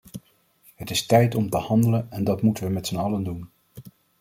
Het 0.75 0.89
is 0.89 1.05
tijd 1.05 1.35
om 1.35 1.49
te 1.49 1.57
handelen 1.57 2.11
en 2.11 2.23
dat 2.23 2.41
moeten 2.41 2.63
we 2.63 2.69
met 2.69 2.87
zijn 2.87 2.99
allen 3.01 3.23
doen! 3.23 3.49